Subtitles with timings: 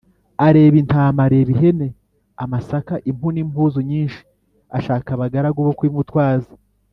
[0.45, 1.87] arebaintama, areba ihene,
[2.43, 4.19] amasaka, impu n' impuzu nyinshi,
[4.77, 6.51] ashaka abagaragu bo kubimutwaza